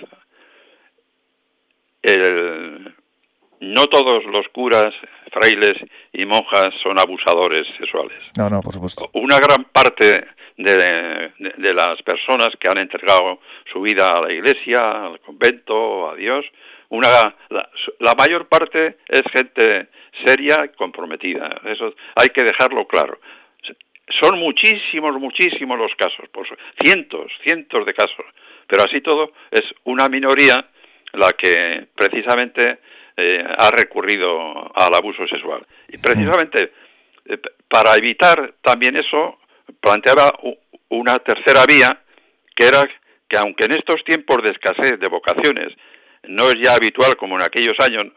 no 3.60 3.86
todos 3.86 4.24
los 4.24 4.48
curas, 4.52 4.94
frailes 5.30 5.74
y 6.12 6.24
monjas 6.24 6.70
son 6.82 6.98
abusadores 6.98 7.66
sexuales. 7.78 8.18
No, 8.36 8.48
no, 8.48 8.60
por 8.60 8.72
supuesto. 8.74 9.10
Una 9.12 9.38
gran 9.38 9.64
parte 9.64 10.28
de, 10.56 11.32
de, 11.38 11.74
las 11.74 12.02
personas 12.02 12.50
que 12.58 12.68
han 12.68 12.78
entregado 12.78 13.40
su 13.72 13.80
vida 13.80 14.12
a 14.12 14.22
la 14.22 14.32
iglesia, 14.32 14.80
al 14.80 15.20
convento, 15.20 16.10
a 16.10 16.16
Dios, 16.16 16.44
una, 16.90 17.34
la, 17.48 18.14
mayor 18.18 18.48
parte 18.48 18.98
es 19.08 19.22
gente 19.32 19.88
seria 20.24 20.58
y 20.64 20.76
comprometida. 20.76 21.60
Eso 21.64 21.94
hay 22.16 22.28
que 22.28 22.42
dejarlo 22.42 22.86
claro. 22.86 23.18
Son 24.20 24.38
muchísimos, 24.38 25.14
muchísimos 25.20 25.78
los 25.78 25.92
casos, 25.96 26.28
por 26.30 26.46
cientos, 26.82 27.30
cientos 27.44 27.86
de 27.86 27.94
casos. 27.94 28.26
Pero 28.66 28.82
así 28.82 29.00
todo 29.00 29.32
es 29.50 29.62
una 29.84 30.08
minoría 30.08 30.68
la 31.12 31.30
que 31.32 31.86
precisamente 31.94 32.80
eh, 33.16 33.44
ha 33.56 33.70
recurrido 33.70 34.72
al 34.74 34.94
abuso 34.94 35.26
sexual. 35.28 35.64
Y 35.88 35.98
precisamente 35.98 36.72
eh, 37.26 37.38
para 37.68 37.94
evitar 37.94 38.54
también 38.62 38.96
eso, 38.96 39.38
planteaba 39.80 40.28
una 40.88 41.18
tercera 41.20 41.64
vía, 41.68 42.02
que 42.56 42.66
era 42.66 42.82
que 43.28 43.36
aunque 43.36 43.66
en 43.66 43.72
estos 43.72 44.02
tiempos 44.04 44.38
de 44.42 44.50
escasez 44.50 44.98
de 44.98 45.08
vocaciones 45.08 45.72
no 46.28 46.48
es 46.48 46.56
ya 46.62 46.74
habitual 46.74 47.16
como 47.16 47.36
en 47.36 47.42
aquellos 47.42 47.74
años. 47.80 48.12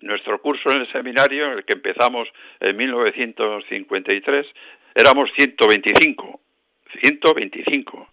Nuestro 0.00 0.40
curso 0.40 0.70
en 0.70 0.80
el 0.80 0.92
seminario, 0.92 1.52
el 1.52 1.64
que 1.64 1.74
empezamos 1.74 2.28
en 2.60 2.76
1953, 2.76 4.46
éramos 4.94 5.30
125. 5.36 6.40
125. 7.02 8.08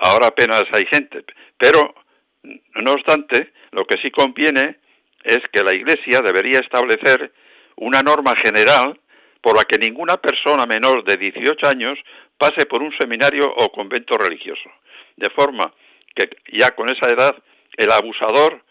Ahora 0.00 0.28
apenas 0.28 0.64
hay 0.72 0.84
gente. 0.92 1.24
Pero, 1.58 1.94
no 2.42 2.92
obstante, 2.92 3.52
lo 3.72 3.84
que 3.86 4.00
sí 4.02 4.10
conviene 4.10 4.78
es 5.24 5.38
que 5.52 5.62
la 5.62 5.72
Iglesia 5.72 6.20
debería 6.24 6.58
establecer 6.58 7.32
una 7.76 8.02
norma 8.02 8.34
general 8.42 9.00
por 9.40 9.56
la 9.56 9.64
que 9.64 9.78
ninguna 9.78 10.16
persona 10.16 10.64
menor 10.66 11.04
de 11.04 11.16
18 11.16 11.66
años 11.66 11.98
pase 12.38 12.66
por 12.66 12.82
un 12.82 12.92
seminario 12.98 13.52
o 13.56 13.70
convento 13.70 14.16
religioso. 14.16 14.70
De 15.16 15.30
forma 15.30 15.72
que 16.14 16.30
ya 16.52 16.70
con 16.70 16.90
esa 16.90 17.10
edad 17.10 17.34
el 17.76 17.90
abusador 17.90 18.62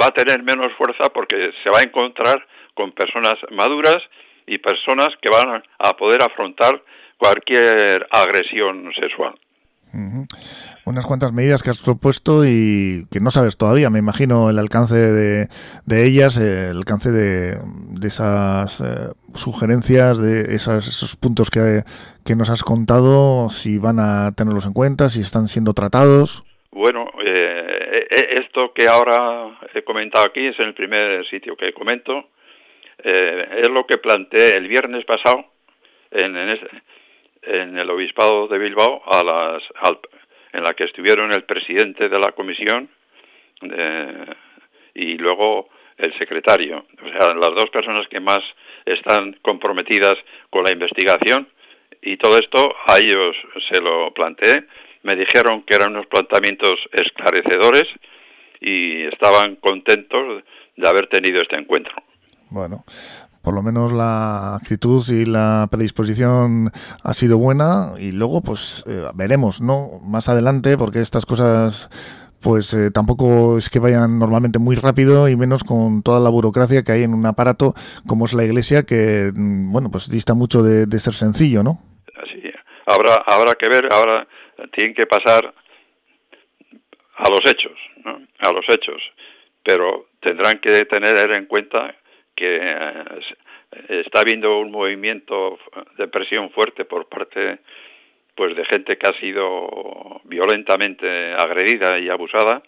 va 0.00 0.06
a 0.06 0.10
tener 0.12 0.42
menos 0.42 0.72
fuerza 0.76 1.08
porque 1.12 1.50
se 1.62 1.70
va 1.70 1.80
a 1.80 1.82
encontrar 1.82 2.46
con 2.74 2.92
personas 2.92 3.34
maduras 3.50 3.98
y 4.46 4.58
personas 4.58 5.08
que 5.20 5.30
van 5.30 5.62
a 5.78 5.96
poder 5.96 6.22
afrontar 6.22 6.82
cualquier 7.18 8.06
agresión 8.10 8.90
sexual. 8.98 9.34
Unas 10.86 11.06
cuantas 11.06 11.32
medidas 11.32 11.62
que 11.62 11.68
has 11.68 11.82
propuesto 11.82 12.46
y 12.46 13.06
que 13.10 13.20
no 13.20 13.30
sabes 13.30 13.58
todavía, 13.58 13.90
me 13.90 13.98
imagino, 13.98 14.48
el 14.48 14.58
alcance 14.58 14.96
de, 14.96 15.48
ellas, 15.88 16.38
el 16.38 16.78
alcance 16.78 17.10
de, 17.10 17.58
esas 18.02 18.80
eh, 18.80 19.12
sugerencias, 19.34 20.18
de 20.18 20.54
esos 20.54 21.16
puntos 21.16 21.50
que, 21.50 21.82
que 22.24 22.36
nos 22.36 22.48
has 22.48 22.64
contado, 22.64 23.50
si 23.50 23.76
van 23.76 23.98
a 24.00 24.32
tenerlos 24.32 24.64
en 24.64 24.72
cuenta, 24.72 25.10
si 25.10 25.20
están 25.20 25.46
siendo 25.48 25.74
tratados. 25.74 26.42
Bueno, 26.72 27.04
eh, 27.26 27.61
eh, 28.66 28.70
que 28.74 28.88
ahora 28.88 29.58
he 29.74 29.82
comentado 29.82 30.26
aquí 30.26 30.46
es 30.46 30.58
en 30.58 30.66
el 30.66 30.74
primer 30.74 31.26
sitio 31.28 31.56
que 31.56 31.72
comento. 31.72 32.30
Eh, 33.02 33.60
es 33.62 33.68
lo 33.70 33.86
que 33.86 33.98
planteé 33.98 34.56
el 34.56 34.68
viernes 34.68 35.04
pasado 35.04 35.46
en, 36.10 36.36
en, 36.36 37.78
el 37.78 37.90
obispado 37.90 38.46
de 38.48 38.58
Bilbao, 38.58 39.02
a 39.06 39.24
las, 39.24 39.62
en 40.52 40.62
la 40.62 40.72
que 40.74 40.84
estuvieron 40.84 41.32
el 41.32 41.44
presidente 41.44 42.08
de 42.08 42.18
la 42.18 42.32
comisión 42.32 42.88
y 44.94 45.16
luego 45.18 45.68
el 45.96 46.16
secretario. 46.18 46.84
O 47.02 47.08
sea, 47.08 47.34
las 47.34 47.54
dos 47.54 47.70
personas 47.70 48.06
que 48.08 48.20
más 48.20 48.40
están 48.84 49.34
comprometidas 49.42 50.14
con 50.50 50.64
la 50.64 50.72
investigación. 50.72 51.48
Y 52.02 52.16
todo 52.16 52.36
esto 52.38 52.74
a 52.86 52.98
ellos 52.98 53.36
se 53.70 53.80
lo 53.80 54.12
planteé 54.12 54.66
me 55.02 55.16
dijeron 55.16 55.62
que 55.62 55.74
eran 55.74 55.92
unos 55.92 56.06
planteamientos 56.06 56.74
esclarecedores 56.92 57.84
y 58.62 59.04
estaban 59.04 59.56
contentos 59.56 60.42
de 60.76 60.88
haber 60.88 61.08
tenido 61.08 61.40
este 61.40 61.60
encuentro. 61.60 61.92
Bueno, 62.50 62.84
por 63.42 63.54
lo 63.54 63.62
menos 63.62 63.92
la 63.92 64.54
actitud 64.54 65.04
y 65.10 65.24
la 65.24 65.66
predisposición 65.70 66.70
ha 67.02 67.14
sido 67.14 67.38
buena 67.38 67.92
y 67.98 68.12
luego 68.12 68.40
pues 68.40 68.84
eh, 68.86 69.08
veremos, 69.14 69.60
¿no? 69.60 70.00
Más 70.04 70.28
adelante 70.28 70.78
porque 70.78 71.00
estas 71.00 71.26
cosas 71.26 71.90
pues 72.40 72.74
eh, 72.74 72.90
tampoco 72.90 73.56
es 73.56 73.70
que 73.70 73.78
vayan 73.78 74.18
normalmente 74.18 74.58
muy 74.58 74.74
rápido 74.76 75.28
y 75.28 75.36
menos 75.36 75.62
con 75.64 76.02
toda 76.02 76.20
la 76.20 76.30
burocracia 76.30 76.82
que 76.82 76.92
hay 76.92 77.02
en 77.04 77.14
un 77.14 77.24
aparato 77.24 77.72
como 78.06 78.24
es 78.24 78.34
la 78.34 78.44
iglesia 78.44 78.82
que 78.84 79.30
mm, 79.34 79.70
bueno 79.72 79.90
pues 79.90 80.08
dista 80.10 80.34
mucho 80.34 80.62
de, 80.62 80.86
de 80.86 80.98
ser 80.98 81.14
sencillo, 81.14 81.62
¿no? 81.62 81.78
Así, 82.16 82.42
habrá 82.86 83.22
habrá 83.26 83.54
que 83.54 83.68
ver, 83.68 83.88
ahora 83.92 84.26
tienen 84.72 84.94
que 84.94 85.06
pasar 85.06 85.52
a 87.22 87.30
los 87.30 87.40
hechos, 87.46 87.78
¿no? 88.04 88.20
a 88.40 88.52
los 88.52 88.64
hechos, 88.68 89.00
pero 89.62 90.08
tendrán 90.20 90.58
que 90.58 90.84
tener 90.84 91.36
en 91.36 91.46
cuenta 91.46 91.94
que 92.34 92.56
eh, 92.56 93.04
está 94.06 94.20
habiendo 94.20 94.58
un 94.58 94.70
movimiento 94.70 95.58
de 95.96 96.08
presión 96.08 96.50
fuerte 96.50 96.84
por 96.84 97.08
parte 97.08 97.60
pues 98.34 98.56
de 98.56 98.64
gente 98.64 98.96
que 98.96 99.08
ha 99.08 99.20
sido 99.20 100.20
violentamente 100.24 101.34
agredida 101.34 101.98
y 101.98 102.08
abusada 102.08 102.62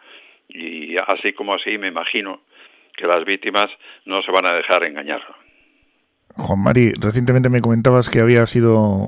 y 0.48 0.94
así 1.06 1.32
como 1.32 1.54
así 1.54 1.78
me 1.78 1.88
imagino 1.88 2.42
que 2.96 3.06
las 3.06 3.24
víctimas 3.24 3.66
no 4.04 4.22
se 4.22 4.30
van 4.30 4.46
a 4.46 4.54
dejar 4.54 4.84
engañar. 4.84 5.22
Juan 6.36 6.62
Mari, 6.62 6.92
recientemente 7.00 7.48
me 7.48 7.60
comentabas 7.60 8.10
que 8.10 8.20
había 8.20 8.44
sido 8.46 9.06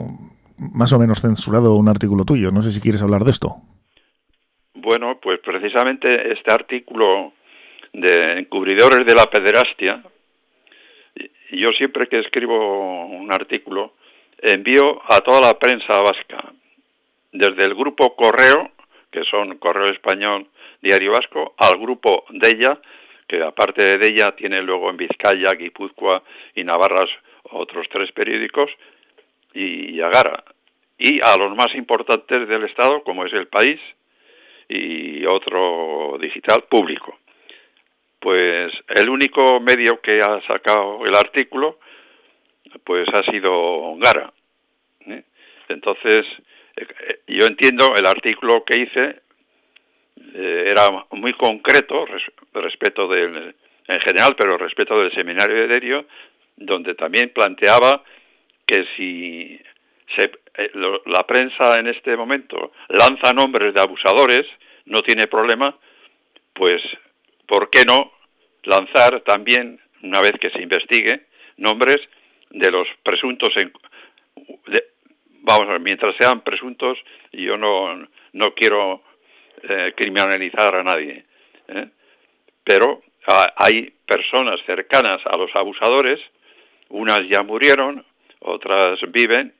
más 0.58 0.92
o 0.92 0.98
menos 0.98 1.20
censurado 1.20 1.76
un 1.76 1.88
artículo 1.88 2.24
tuyo. 2.24 2.50
No 2.50 2.62
sé 2.62 2.72
si 2.72 2.80
quieres 2.80 3.02
hablar 3.02 3.24
de 3.24 3.30
esto. 3.30 3.56
Bueno, 4.86 5.18
pues 5.20 5.40
precisamente 5.40 6.32
este 6.32 6.52
artículo 6.52 7.32
de 7.92 8.38
encubridores 8.38 9.04
de 9.04 9.14
la 9.16 9.24
pederastia, 9.24 10.00
yo 11.50 11.72
siempre 11.72 12.06
que 12.06 12.20
escribo 12.20 13.06
un 13.06 13.32
artículo 13.32 13.94
envío 14.40 15.02
a 15.12 15.18
toda 15.22 15.40
la 15.40 15.58
prensa 15.58 16.00
vasca, 16.02 16.52
desde 17.32 17.64
el 17.64 17.74
grupo 17.74 18.14
Correo, 18.14 18.70
que 19.10 19.24
son 19.24 19.58
Correo 19.58 19.86
Español, 19.86 20.46
Diario 20.80 21.10
Vasco, 21.10 21.56
al 21.58 21.80
grupo 21.80 22.24
Della, 22.30 22.78
que 23.26 23.42
aparte 23.42 23.98
de 23.98 24.06
ella 24.06 24.36
tiene 24.36 24.62
luego 24.62 24.88
en 24.88 24.98
Vizcaya, 24.98 25.50
Guipúzcoa 25.58 26.22
y 26.54 26.62
Navarras 26.62 27.10
otros 27.50 27.88
tres 27.90 28.12
periódicos, 28.12 28.70
y 29.52 30.00
Agara, 30.00 30.44
y 30.96 31.18
a 31.26 31.36
los 31.36 31.56
más 31.56 31.74
importantes 31.74 32.46
del 32.46 32.62
Estado, 32.66 33.02
como 33.02 33.24
es 33.24 33.32
El 33.32 33.48
País 33.48 33.80
y 34.68 35.24
otro 35.26 36.18
digital 36.20 36.64
público. 36.68 37.18
Pues 38.18 38.72
el 38.88 39.08
único 39.08 39.60
medio 39.60 40.00
que 40.00 40.18
ha 40.18 40.40
sacado 40.46 41.04
el 41.06 41.14
artículo, 41.14 41.78
pues 42.84 43.06
ha 43.12 43.22
sido 43.30 43.96
Gara. 43.98 44.32
¿eh? 45.06 45.22
Entonces, 45.68 46.26
eh, 46.76 47.20
yo 47.28 47.46
entiendo 47.46 47.94
el 47.96 48.06
artículo 48.06 48.64
que 48.64 48.82
hice 48.82 49.20
eh, 50.34 50.64
era 50.66 51.06
muy 51.12 51.34
concreto 51.34 52.06
respecto 52.54 53.06
del 53.08 53.54
en 53.88 54.00
general, 54.00 54.34
pero 54.36 54.58
respecto 54.58 54.98
del 54.98 55.12
seminario 55.14 55.54
de 55.56 55.68
Derio, 55.68 56.06
donde 56.56 56.94
también 56.94 57.30
planteaba 57.30 58.02
que 58.66 58.84
si 58.96 59.60
se, 60.14 60.30
eh, 60.54 60.70
la 61.06 61.26
prensa 61.26 61.76
en 61.78 61.88
este 61.88 62.16
momento 62.16 62.72
lanza 62.88 63.32
nombres 63.32 63.74
de 63.74 63.80
abusadores, 63.80 64.46
no 64.86 65.00
tiene 65.00 65.26
problema, 65.26 65.76
pues 66.52 66.80
¿por 67.46 67.70
qué 67.70 67.82
no 67.86 68.12
lanzar 68.64 69.20
también, 69.22 69.80
una 70.02 70.20
vez 70.20 70.32
que 70.40 70.50
se 70.50 70.62
investigue, 70.62 71.26
nombres 71.56 71.98
de 72.50 72.70
los 72.70 72.86
presuntos, 73.02 73.50
vamos, 75.42 75.80
mientras 75.80 76.14
sean 76.18 76.42
presuntos, 76.42 76.98
yo 77.32 77.56
no, 77.56 78.06
no 78.32 78.54
quiero 78.54 79.02
eh, 79.62 79.92
criminalizar 79.96 80.74
a 80.74 80.82
nadie, 80.82 81.24
¿eh? 81.68 81.88
pero 82.64 83.02
hay 83.56 83.92
personas 84.06 84.60
cercanas 84.66 85.20
a 85.26 85.36
los 85.36 85.54
abusadores, 85.54 86.20
unas 86.88 87.20
ya 87.28 87.42
murieron, 87.42 88.04
otras 88.40 89.00
viven, 89.08 89.52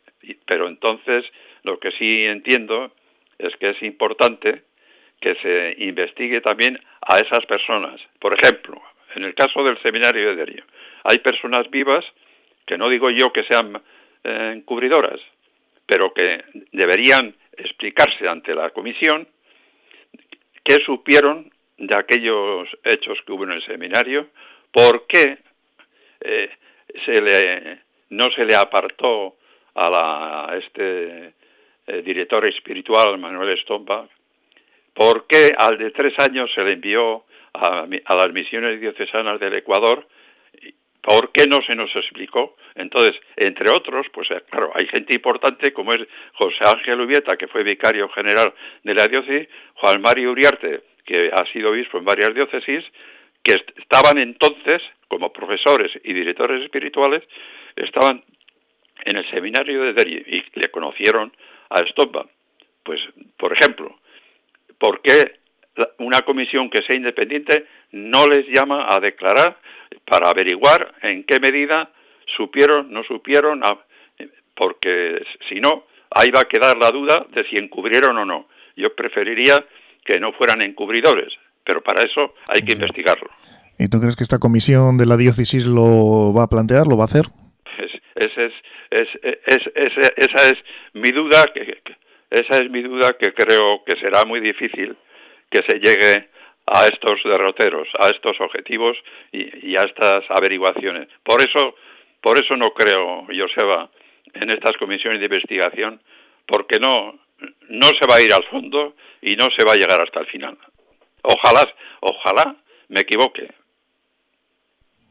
pero 0.47 0.69
entonces 0.69 1.25
lo 1.63 1.79
que 1.79 1.91
sí 1.93 2.25
entiendo 2.25 2.93
es 3.39 3.55
que 3.57 3.71
es 3.71 3.83
importante 3.83 4.63
que 5.21 5.35
se 5.37 5.85
investigue 5.85 6.41
también 6.41 6.79
a 7.01 7.17
esas 7.19 7.45
personas. 7.47 8.01
Por 8.19 8.35
ejemplo, 8.35 8.81
en 9.15 9.25
el 9.25 9.35
caso 9.35 9.63
del 9.63 9.81
seminario 9.83 10.29
de 10.31 10.37
Derio, 10.37 10.65
hay 11.05 11.19
personas 11.19 11.71
vivas 11.71 12.05
que 12.67 12.77
no 12.77 12.89
digo 12.89 13.11
yo 13.11 13.33
que 13.33 13.45
sean 13.45 13.81
eh, 14.25 14.53
encubridoras, 14.57 15.21
pero 15.87 16.13
que 16.13 16.45
deberían 16.73 17.35
explicarse 17.57 18.29
ante 18.29 18.55
la 18.55 18.71
comisión 18.71 19.27
qué 20.65 20.77
supieron 20.85 21.51
de 21.79 21.95
aquellos 21.95 22.69
hechos 22.83 23.19
que 23.25 23.33
hubo 23.33 23.45
en 23.45 23.53
el 23.53 23.65
seminario, 23.65 24.29
por 24.73 25.07
qué 25.07 25.39
eh, 26.21 26.51
se 27.05 27.23
le, 27.23 27.79
no 28.11 28.31
se 28.31 28.45
le 28.45 28.55
apartó 28.55 29.37
a, 29.77 29.91
la, 29.91 30.59
este 30.59 31.35
eh, 31.87 32.03
director 32.03 32.45
espiritual 32.47 33.19
Manuel 33.19 33.59
Stomba, 33.61 34.09
por 34.93 35.27
qué 35.27 35.53
al 35.57 35.79
de 35.79 35.91
tres 35.91 36.15
años 36.19 36.51
se 36.55 36.63
le 36.63 36.73
envió 36.73 37.25
a, 37.55 37.87
a 38.05 38.17
las 38.17 38.33
misiones 38.33 38.81
diocesanas 38.81 39.39
del 39.39 39.55
Ecuador 39.55 40.07
¿Por 41.07 41.31
qué 41.31 41.45
no 41.49 41.59
se 41.65 41.77
nos 41.77 41.95
explicó? 41.95 42.57
Entonces, 42.75 43.15
entre 43.37 43.71
otros, 43.71 44.09
pues 44.13 44.29
eh, 44.33 44.43
claro, 44.51 44.73
hay 44.75 44.89
gente 44.89 45.15
importante 45.15 45.73
como 45.73 45.93
es 45.93 46.01
José 46.35 46.59
Ángel 46.67 47.01
Ubieta, 47.01 47.37
que 47.37 47.47
fue 47.47 47.63
vicario 47.63 48.09
general 48.09 48.53
de 48.83 48.93
la 48.93 49.07
diócesis, 49.07 49.49
Juan 49.75 50.01
Mario 50.01 50.33
Uriarte, 50.33 50.83
que 51.05 51.31
ha 51.33 51.47
sido 51.53 51.71
obispo 51.71 51.99
en 51.99 52.05
varias 52.05 52.35
diócesis, 52.35 52.85
que 53.41 53.55
estaban 53.77 54.19
entonces, 54.21 54.83
como 55.07 55.33
profesores 55.33 55.93
y 56.03 56.13
directores 56.13 56.65
espirituales, 56.65 57.23
estaban 57.77 58.25
en 59.07 59.17
el 59.17 59.31
seminario 59.31 59.83
de 59.85 59.93
Deri 59.95 60.25
y 60.27 60.59
le 60.59 60.69
conocieron 60.71 61.33
a 61.71 61.79
Stoppa. 61.91 62.27
Pues, 62.83 63.01
por 63.39 63.53
ejemplo, 63.53 63.99
¿por 64.79 65.01
qué 65.01 65.41
una 65.99 66.21
comisión 66.21 66.71
que 66.71 66.83
sea 66.83 66.97
independiente 66.97 67.67
no 67.93 68.27
les 68.27 68.47
llama 68.49 68.87
a 68.91 68.99
declarar 69.01 69.59
para 70.05 70.31
averiguar 70.31 70.95
en 71.03 71.25
qué 71.25 71.39
medida 71.41 71.91
supieron, 72.37 72.91
no 72.91 73.03
supieron, 73.05 73.63
porque 74.55 75.23
si 75.49 75.61
no, 75.61 75.85
ahí 76.11 76.31
va 76.31 76.41
a 76.41 76.49
quedar 76.49 76.77
la 76.77 76.91
duda 76.91 77.27
de 77.33 77.45
si 77.49 77.57
encubrieron 77.57 78.17
o 78.19 78.25
no. 78.25 78.49
Yo 78.77 78.95
preferiría 78.95 79.65
que 80.05 80.19
no 80.19 80.33
fueran 80.33 80.63
encubridores, 80.63 81.33
pero 81.65 81.83
para 81.83 82.03
eso 82.03 82.35
hay 82.49 82.63
que 82.63 82.73
investigarlo. 82.73 83.31
¿Y 83.79 83.89
tú 83.89 84.01
crees 84.01 84.17
que 84.17 84.23
esta 84.23 84.39
comisión 84.39 84.97
de 84.97 85.07
la 85.07 85.17
diócesis 85.17 85.67
lo 85.67 86.33
va 86.33 86.45
a 86.45 86.49
plantear, 86.49 86.87
lo 86.87 86.97
va 86.97 87.05
a 87.05 87.07
hacer? 87.07 87.27
Es, 88.17 88.33
es, 88.39 88.53
es, 88.91 89.93
esa 90.17 90.49
es 90.49 90.55
mi 90.95 91.11
duda, 91.11 91.45
que, 91.55 91.79
esa 92.31 92.57
es 92.57 92.71
mi 92.71 92.83
duda 92.83 93.17
que 93.19 93.33
creo 93.33 93.85
que 93.85 93.99
será 94.01 94.25
muy 94.25 94.41
difícil 94.41 94.97
que 95.51 95.61
se 95.69 95.79
llegue 95.79 96.29
a 96.67 96.87
estos 96.87 97.23
derroteros, 97.25 97.89
a 98.01 98.09
estos 98.09 98.41
objetivos 98.41 98.97
y, 99.33 99.77
a 99.77 99.83
estas 99.83 100.25
averiguaciones. 100.31 101.09
Por 101.23 101.41
eso, 101.41 101.77
por 102.21 102.37
eso 102.37 102.57
no 102.57 102.71
creo, 102.71 103.27
Joseba, 103.27 103.89
en 104.35 104.51
estas 104.51 104.77
comisiones 104.77 105.21
de 105.21 105.27
investigación, 105.27 106.01
porque 106.47 106.79
no, 106.81 107.19
no 107.69 107.87
se 107.87 108.07
va 108.11 108.17
a 108.17 108.23
ir 108.23 108.33
al 108.33 108.45
fondo 108.45 108.97
y 109.23 109.37
no 109.37 109.47
se 109.57 109.65
va 109.65 109.75
a 109.75 109.77
llegar 109.77 110.03
hasta 110.03 110.21
el 110.21 110.27
final. 110.27 110.59
Ojalá, 111.23 111.63
ojalá 112.01 112.57
me 112.89 113.01
equivoque. 113.01 113.49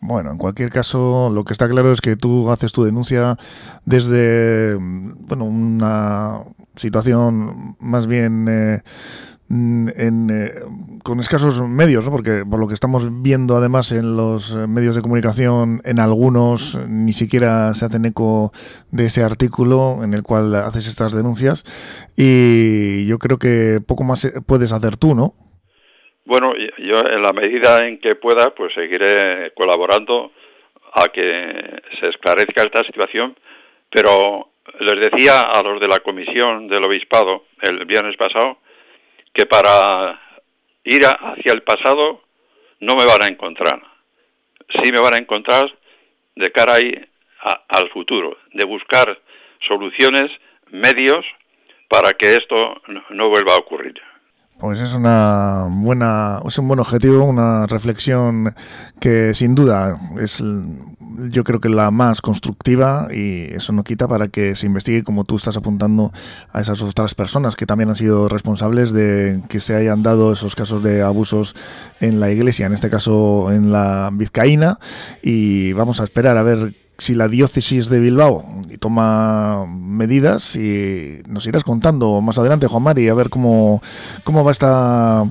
Bueno, 0.07 0.31
en 0.31 0.37
cualquier 0.37 0.69
caso, 0.69 1.31
lo 1.33 1.43
que 1.43 1.53
está 1.53 1.67
claro 1.67 1.91
es 1.91 1.99
que 1.99 2.15
tú 2.15 2.51
haces 2.51 2.71
tu 2.71 2.83
denuncia 2.83 3.37
desde, 3.85 4.75
bueno, 4.75 5.45
una 5.45 6.41
situación 6.75 7.75
más 7.79 8.05
bien 8.05 8.45
eh, 8.47 8.81
en, 9.49 10.29
eh, 10.31 10.51
con 11.03 11.19
escasos 11.19 11.59
medios, 11.67 12.05
¿no? 12.05 12.11
porque 12.11 12.45
por 12.45 12.59
lo 12.59 12.67
que 12.67 12.75
estamos 12.75 13.23
viendo 13.23 13.57
además 13.57 13.91
en 13.91 14.15
los 14.15 14.51
eh, 14.51 14.67
medios 14.67 14.95
de 14.95 15.01
comunicación, 15.01 15.81
en 15.85 15.99
algunos 15.99 16.77
ni 16.87 17.13
siquiera 17.13 17.73
se 17.73 17.85
hacen 17.85 18.05
eco 18.05 18.53
de 18.91 19.05
ese 19.05 19.23
artículo 19.23 20.03
en 20.03 20.13
el 20.13 20.21
cual 20.21 20.53
haces 20.53 20.85
estas 20.85 21.13
denuncias 21.13 21.63
y 22.15 23.07
yo 23.07 23.17
creo 23.17 23.39
que 23.39 23.81
poco 23.83 24.03
más 24.03 24.27
puedes 24.45 24.71
hacer 24.71 24.97
tú, 24.97 25.15
¿no? 25.15 25.33
Bueno, 26.25 26.53
yo 26.55 26.99
en 27.07 27.21
la 27.21 27.33
medida 27.33 27.85
en 27.85 27.99
que 27.99 28.15
pueda, 28.15 28.49
pues 28.55 28.73
seguiré 28.73 29.51
colaborando 29.53 30.31
a 30.93 31.07
que 31.09 31.81
se 31.99 32.07
esclarezca 32.07 32.63
esta 32.63 32.83
situación, 32.83 33.37
pero 33.91 34.49
les 34.79 35.09
decía 35.11 35.41
a 35.41 35.61
los 35.61 35.79
de 35.79 35.87
la 35.87 35.99
comisión 35.99 36.67
del 36.67 36.85
obispado 36.85 37.45
el 37.61 37.85
viernes 37.85 38.17
pasado 38.17 38.57
que 39.33 39.45
para 39.45 40.19
ir 40.83 41.05
hacia 41.05 41.53
el 41.53 41.61
pasado 41.61 42.23
no 42.79 42.95
me 42.95 43.05
van 43.05 43.21
a 43.21 43.27
encontrar. 43.27 43.81
Sí 44.81 44.91
me 44.91 45.01
van 45.01 45.13
a 45.13 45.17
encontrar 45.17 45.71
de 46.35 46.51
cara 46.51 46.75
ahí 46.75 46.93
al 47.67 47.89
futuro, 47.89 48.37
de 48.53 48.65
buscar 48.65 49.19
soluciones, 49.67 50.31
medios 50.71 51.23
para 51.87 52.13
que 52.13 52.33
esto 52.33 52.81
no 53.09 53.29
vuelva 53.29 53.53
a 53.53 53.59
ocurrir. 53.59 54.01
Pues 54.59 54.79
es 54.79 54.93
una 54.93 55.67
buena, 55.69 56.39
es 56.45 56.57
un 56.57 56.67
buen 56.67 56.79
objetivo, 56.79 57.25
una 57.25 57.67
reflexión 57.67 58.53
que 58.99 59.33
sin 59.33 59.53
duda 59.53 59.99
es 60.19 60.41
yo 61.29 61.43
creo 61.43 61.59
que 61.59 61.69
la 61.69 61.91
más 61.91 62.21
constructiva 62.21 63.07
y 63.11 63.53
eso 63.53 63.73
no 63.73 63.83
quita 63.83 64.07
para 64.07 64.27
que 64.27 64.55
se 64.55 64.65
investigue 64.65 65.03
como 65.03 65.23
tú 65.23 65.35
estás 65.35 65.57
apuntando 65.57 66.11
a 66.51 66.61
esas 66.61 66.81
otras 66.81 67.15
personas 67.15 67.55
que 67.55 67.65
también 67.65 67.89
han 67.89 67.95
sido 67.95 68.27
responsables 68.27 68.91
de 68.91 69.41
que 69.49 69.59
se 69.59 69.75
hayan 69.75 70.03
dado 70.03 70.33
esos 70.33 70.55
casos 70.55 70.83
de 70.83 71.01
abusos 71.01 71.55
en 71.99 72.19
la 72.19 72.31
iglesia, 72.31 72.65
en 72.65 72.73
este 72.73 72.89
caso 72.89 73.51
en 73.51 73.71
la 73.71 74.09
vizcaína. 74.13 74.79
Y 75.21 75.73
vamos 75.73 75.99
a 75.99 76.03
esperar 76.03 76.37
a 76.37 76.43
ver 76.43 76.84
si 76.97 77.13
la 77.15 77.27
diócesis 77.27 77.89
de 77.89 77.99
Bilbao 77.99 78.41
toma 78.79 79.65
medidas 79.67 80.55
y 80.55 81.21
nos 81.27 81.45
irás 81.47 81.63
contando 81.63 82.21
más 82.21 82.37
adelante, 82.37 82.67
Juan 82.67 82.83
Mari, 82.83 83.09
a 83.09 83.13
ver 83.13 83.29
cómo, 83.29 83.81
cómo 84.23 84.43
va 84.43 84.51
esta, 84.51 85.23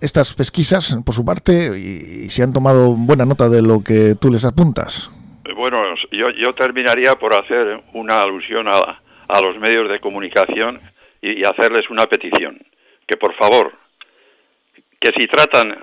estas 0.00 0.34
pesquisas 0.34 0.96
por 1.04 1.14
su 1.14 1.24
parte 1.24 1.78
y, 1.78 2.28
si 2.30 2.42
han 2.42 2.52
tomado 2.52 2.94
buena 2.96 3.24
nota 3.24 3.48
de 3.48 3.62
lo 3.62 3.80
que 3.84 4.14
tú 4.20 4.30
les 4.30 4.44
apuntas. 4.44 5.10
Bueno, 5.56 5.82
yo, 6.12 6.26
yo 6.36 6.54
terminaría 6.54 7.14
por 7.16 7.34
hacer 7.34 7.82
una 7.94 8.22
alusión 8.22 8.68
a, 8.68 9.00
a 9.28 9.40
los 9.40 9.58
medios 9.58 9.88
de 9.88 10.00
comunicación 10.00 10.80
y, 11.20 11.40
y 11.40 11.42
hacerles 11.44 11.90
una 11.90 12.06
petición, 12.06 12.58
que 13.06 13.16
por 13.16 13.34
favor, 13.34 13.72
que 15.00 15.10
si 15.18 15.26
tratan 15.26 15.74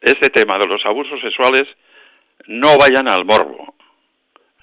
este 0.00 0.30
tema 0.30 0.58
de 0.58 0.66
los 0.66 0.84
abusos 0.84 1.20
sexuales, 1.20 1.64
no 2.46 2.76
vayan 2.76 3.08
al 3.08 3.24
morbo, 3.24 3.74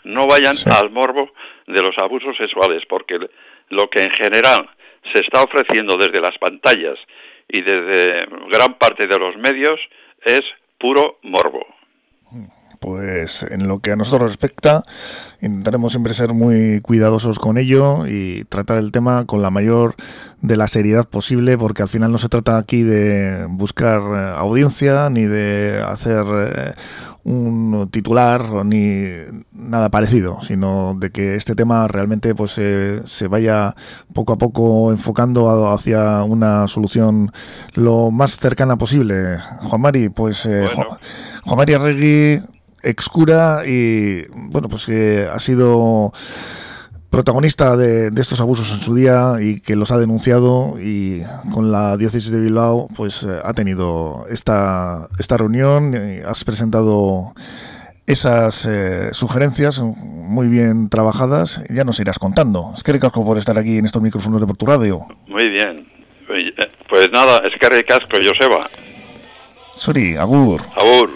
no 0.04 0.28
vayan 0.28 0.56
al 0.72 0.90
morbo 0.90 1.32
de 1.68 1.82
los 1.82 1.96
abusos 2.02 2.36
sexuales, 2.38 2.84
porque 2.90 3.20
lo 3.70 3.90
que 3.90 4.04
en 4.04 4.12
general 4.12 4.70
se 5.14 5.22
está 5.22 5.44
ofreciendo 5.44 5.98
desde 5.98 6.22
las 6.22 6.38
pantallas 6.40 6.98
y 7.48 7.62
desde 7.62 8.26
gran 8.52 8.76
parte 8.76 9.08
de 9.08 9.18
los 9.18 9.36
medios 9.38 9.80
es 10.24 10.42
puro 10.78 11.20
morbo. 11.24 11.66
Pues 12.80 13.44
en 13.44 13.68
lo 13.68 13.80
que 13.80 13.92
a 13.92 13.98
nosotros 13.98 14.30
respecta, 14.30 14.84
intentaremos 15.42 15.92
siempre 15.92 16.14
ser 16.14 16.30
muy 16.34 16.80
cuidadosos 16.80 17.38
con 17.38 17.58
ello 17.58 18.08
y 18.08 18.46
tratar 18.46 18.78
el 18.78 18.94
tema 18.94 19.26
con 19.26 19.42
la 19.42 19.50
mayor 19.50 19.96
de 20.42 20.56
la 20.56 20.68
seriedad 20.68 21.08
posible, 21.08 21.58
porque 21.58 21.82
al 21.82 21.90
final 21.90 22.10
no 22.10 22.18
se 22.18 22.30
trata 22.30 22.58
aquí 22.58 22.84
de 22.84 23.46
buscar 23.50 24.00
eh, 24.00 24.34
audiencia 24.38 25.10
ni 25.10 25.24
de 25.24 25.82
hacer 25.86 26.24
eh, 26.26 26.74
un 27.30 27.90
titular 27.92 28.66
ni 28.66 29.04
nada 29.52 29.90
parecido, 29.90 30.42
sino 30.42 30.96
de 30.96 31.12
que 31.12 31.36
este 31.36 31.54
tema 31.54 31.88
realmente 31.88 32.34
pues 32.34 32.54
se 32.54 33.28
vaya 33.28 33.76
poco 34.14 34.34
a 34.34 34.38
poco 34.38 34.92
enfocando 34.92 35.72
hacia 35.72 36.24
una 36.24 36.68
solución 36.68 37.32
lo 37.76 38.10
más 38.10 38.38
cercana 38.40 38.78
posible. 38.78 39.38
Juan 39.62 39.82
Mari, 39.82 40.10
pues 40.10 40.48
eh, 40.48 40.68
Juan, 41.46 41.58
Mari 41.58 41.74
Arregui 41.74 42.42
excura 42.82 43.62
y 43.68 44.24
bueno, 44.50 44.68
pues 44.68 44.88
que 44.88 45.28
ha 45.32 45.38
sido 45.38 46.12
protagonista 47.10 47.76
de, 47.76 48.12
estos 48.18 48.40
abusos 48.42 48.72
en 48.72 48.80
su 48.80 48.96
día 48.96 49.34
y 49.42 49.62
que 49.62 49.76
los 49.76 49.92
ha 49.92 49.98
denunciado 49.98 50.76
y 50.80 51.22
con 51.54 51.72
la 51.72 51.98
diócesis 51.98 52.32
de 52.32 52.40
Bilbao 52.40 52.88
pues 52.96 53.24
eh, 53.24 53.40
ha 53.44 53.54
tenido 53.54 54.26
esta, 54.30 55.08
esta 55.18 55.38
reunión, 55.38 55.94
y 55.94 56.22
has 56.22 56.44
presentado 56.44 57.34
esas 58.06 58.66
eh, 58.66 59.14
sugerencias 59.14 59.80
muy 59.82 60.48
bien 60.48 60.90
trabajadas, 60.90 61.64
ya 61.70 61.84
nos 61.84 62.00
irás 62.00 62.20
contando. 62.20 62.72
Es 62.76 62.84
que 62.84 62.92
ricasco 62.92 63.24
por 63.24 63.38
estar 63.38 63.58
aquí 63.58 63.78
en 63.78 63.86
estos 63.86 64.02
micrófonos 64.02 64.42
de 64.42 64.48
Portu 64.48 64.66
Radio. 64.66 65.00
Muy 65.28 65.50
bien. 65.50 65.88
Pues 66.28 67.08
nada, 67.12 67.42
es 67.44 67.52
que 67.60 67.70
ricasco, 67.70 68.18
Joseba. 68.18 68.68
Suri, 69.76 70.18
agur. 70.18 70.62
Agur. 70.76 71.16